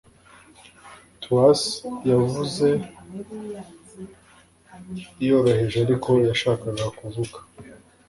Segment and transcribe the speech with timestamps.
[1.23, 1.61] Twas
[2.11, 2.67] yavuze
[5.27, 7.37] yoroheje ariko yashakaga kuvuga